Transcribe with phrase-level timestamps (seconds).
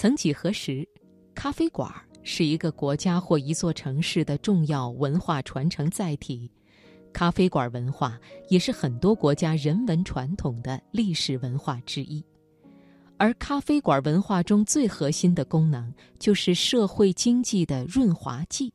[0.00, 0.88] 曾几何时，
[1.34, 1.86] 咖啡馆
[2.22, 6.50] 是一个国家或一座城市的重要文化传承载体，
[7.12, 8.18] 咖啡馆文化
[8.48, 12.24] 也是很多国家人文传统的历史文化之一。
[13.18, 18.72] 而咖啡馆文化中最核心的功能，就是社会经济的润滑剂，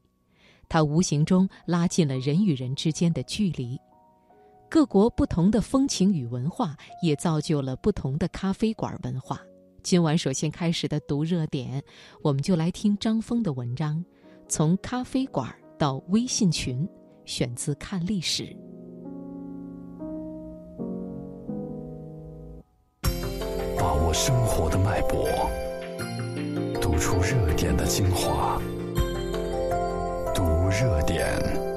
[0.70, 3.76] 它无形中拉近了人与人之间的距离。
[4.70, 9.42] 各国不同的风情与文化，也造就了不同的咖啡馆文化。
[9.86, 11.84] 今晚首先开始的读热点，
[12.24, 13.98] 我们就来听张峰的文章，
[14.50, 16.84] 《从咖啡馆到微信群》，
[17.24, 18.44] 选自《看历史》。
[23.78, 25.30] 把握生活的脉搏，
[26.82, 28.60] 读出热点的精华，
[30.34, 31.75] 读热点。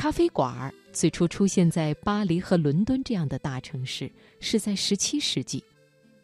[0.00, 5.62] 咖啡馆最初出现在巴黎和伦敦这样的大城市，是在17世纪。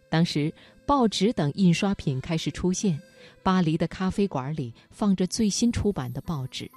[0.08, 0.50] 当时，
[0.86, 2.98] 报纸等印刷品开始出现，
[3.42, 6.70] 巴黎的咖啡馆里放着最新出版的报纸，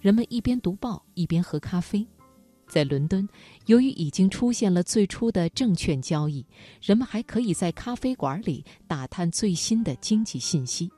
[0.00, 2.02] 人们一边读报一边喝咖啡。
[2.66, 3.28] 在伦敦，
[3.66, 6.42] 由于已经出现了最初的证券交易，
[6.80, 10.90] 人们还可以在咖啡馆里打探最新的经济信息。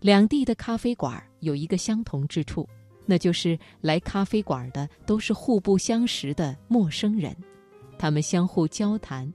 [0.00, 2.68] 两地的咖啡馆有一个相同之处。
[3.10, 7.36] 那就是来咖啡馆的都是互不相识的陌生人，
[7.98, 9.28] 他们相互交谈，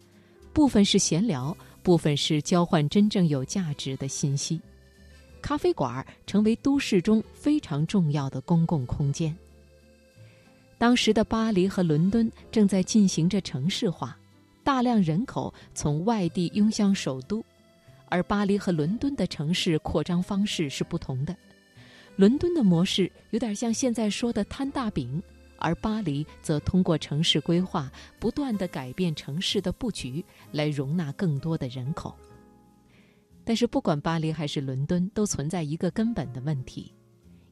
[0.54, 4.62] 部分是闲聊，部分是交换真正有价值的信息。
[5.42, 9.36] 咖啡馆成为都市中非常重要的公共空间。
[10.78, 14.18] 当时的巴黎和伦敦正在进行着城市化，
[14.64, 17.44] 大量人口从外地涌向首都，
[18.08, 21.36] 而巴黎和伦敦的城市扩张方式是不同的。
[22.16, 25.22] 伦敦的模式有点像现在说的摊大饼，
[25.58, 32.16] 而巴黎则通过城市规划不断的改变城市的布局，来容纳更多的人口。
[33.44, 36.94] 但是，不管巴黎还是伦敦，都存在一个根本的问题：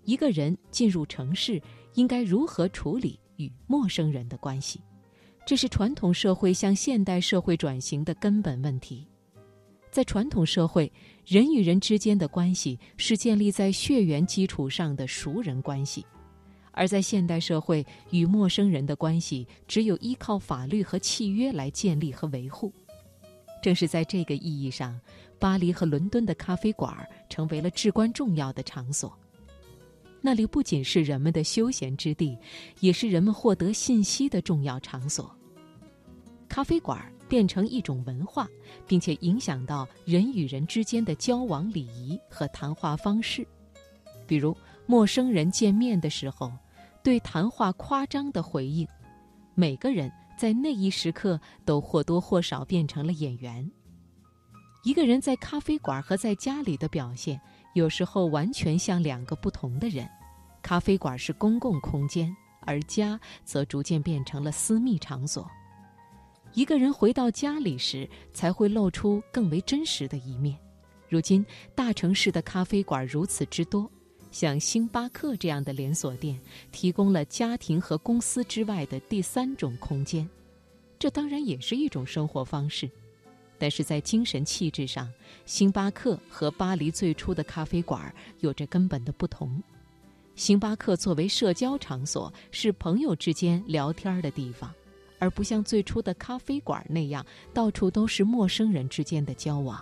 [0.05, 1.61] 一个人进入城市，
[1.93, 4.81] 应该如何处理与陌生人的关系？
[5.45, 9.05] 这是传统社会向现代社会转型的根本问题。
[9.93, 10.91] 在传统社会，
[11.23, 16.01] 人与人之间的关系是建立在血缘基础上的熟人关系；
[16.71, 22.73] 而在现代社会，与陌生人的关系只有依靠法律和契约来建立和维护。
[23.61, 24.99] 正是在这个意义上，
[25.37, 29.15] 巴黎和伦敦的咖啡馆成为了至关重要的场所。
[30.21, 32.35] 那里不仅是人们的休闲之地，
[32.79, 35.31] 也是人们获得信息的重要场所。
[36.49, 37.12] 咖啡馆。
[37.33, 38.47] 变成一种文化，
[38.85, 43.43] 并且影响到人与人之间的交往礼仪和谈话方式。
[44.27, 44.55] 比如，
[44.85, 46.51] 陌生人见面的时候，
[47.01, 48.87] 对谈话夸张的回应。
[49.55, 53.67] 每个人在那一时刻都或多或少变成了演员。
[54.83, 57.41] 一个人在咖啡馆和在家里的表现，
[57.73, 60.07] 有时候完全像两个不同的人。
[60.61, 65.49] 咖啡馆是公共空间，而家则逐渐变成了私密场所。
[66.53, 70.55] 一个人回到家里时，才会露出更为真实的一面。
[71.09, 71.43] 如今，
[71.73, 73.89] 大城市的咖啡馆如此之多，
[74.31, 76.39] 像星巴克这样的连锁店，
[76.71, 80.29] 提供了家庭和公司之外的第三种空间。
[80.99, 82.89] 这当然也是一种生活方式，
[83.57, 85.11] 但是在精神气质上，
[85.47, 89.61] 星巴克和巴黎最初的咖啡馆有着根本的不同。
[90.35, 94.71] 星巴克作为社交场所，是朋友之间聊天的地方。
[95.23, 99.81] 而不像最初的咖啡馆那样，到处都是陌生人之间的交往。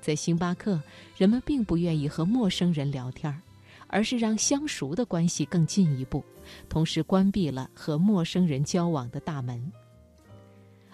[0.00, 0.80] 在星巴克，
[1.18, 3.42] 人们并不愿意和陌生人聊天
[3.88, 6.24] 而是让相熟的关系更进一步，
[6.66, 9.70] 同时关闭了和陌生人交往的大门。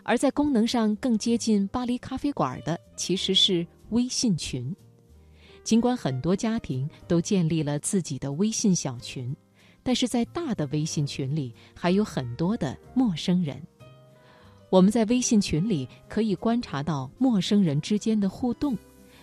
[0.03, 4.75] 而在功能上更接近巴黎咖啡馆的，其实是微信群。
[5.63, 9.35] 尽管很多家庭都建立了自己的微信小群。
[9.85, 13.63] 但是在大的微信群里，还有很多的陌生人。
[14.71, 18.77] 我们在微信群里可以观察到陌生人之间的互动，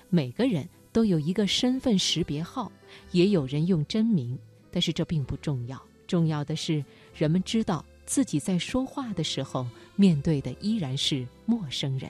[0.08, 2.72] 每个人都有一个身份识别号，
[3.12, 4.40] 也有人用真名，
[4.72, 5.82] 但是这并不重要。
[6.08, 12.10] 重要的是，人们知道自己在说话的时候面对的依然是陌生人。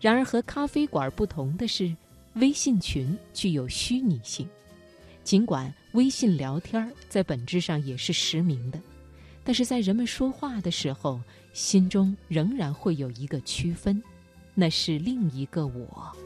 [0.00, 1.94] 然而，和咖啡馆不同的是，
[2.34, 4.48] 微信群具有虚拟性。
[5.22, 8.80] 尽管微信聊天在本质上也是实名的，
[9.44, 11.20] 但是在人们说话的时候，
[11.52, 14.02] 心中仍然会有一个区分，
[14.54, 16.16] 那是另一个我。